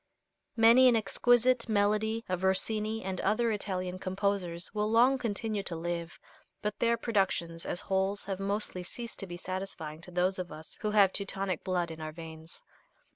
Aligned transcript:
Many 0.55 0.87
an 0.87 0.95
exquisite 0.95 1.69
melody 1.69 2.25
of 2.27 2.41
Rossini 2.43 3.03
and 3.03 3.21
other 3.21 3.51
Italian 3.51 3.99
composers 3.99 4.73
will 4.73 4.89
long 4.89 5.19
continue 5.19 5.61
to 5.61 5.75
live, 5.75 6.17
but 6.63 6.79
their 6.79 6.97
productions 6.97 7.67
as 7.67 7.81
wholes 7.81 8.23
have 8.23 8.39
mostly 8.39 8.81
ceased 8.81 9.19
to 9.19 9.27
be 9.27 9.37
satisfying 9.37 10.01
to 10.01 10.09
those 10.09 10.39
of 10.39 10.51
us 10.51 10.79
who 10.81 10.89
have 10.89 11.13
Teutonic 11.13 11.63
blood 11.63 11.91
in 11.91 12.01
our 12.01 12.11
veins. 12.13 12.63